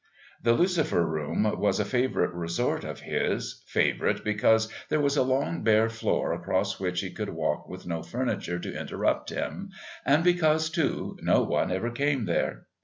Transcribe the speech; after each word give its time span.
The 0.41 0.53
Lucifer 0.53 1.05
Room 1.05 1.43
was 1.59 1.79
a 1.79 1.85
favourite 1.85 2.33
resort 2.33 2.83
of 2.83 3.01
his, 3.01 3.61
favourite 3.67 4.23
because 4.23 4.67
there 4.89 4.99
was 4.99 5.15
a 5.15 5.21
long 5.21 5.61
bare 5.63 5.89
floor 5.89 6.33
across 6.33 6.79
which 6.79 7.01
he 7.01 7.11
could 7.11 7.29
walk 7.29 7.69
with 7.69 7.85
no 7.85 8.01
furniture 8.01 8.57
to 8.57 8.75
interrupt 8.79 9.29
him, 9.29 9.69
and 10.03 10.23
because, 10.23 10.71
too, 10.71 11.19
no 11.21 11.43
one 11.43 11.71
ever 11.71 11.91
came 11.91 12.25
there. 12.25 12.65